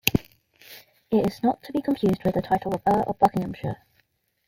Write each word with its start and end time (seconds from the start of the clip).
It 1.11 1.27
is 1.27 1.43
not 1.43 1.61
to 1.61 1.71
be 1.71 1.79
confused 1.79 2.23
with 2.23 2.33
the 2.33 2.41
title 2.41 2.73
of 2.73 2.81
Earl 2.87 3.03
of 3.05 3.19
Buckinghamshire. 3.19 3.85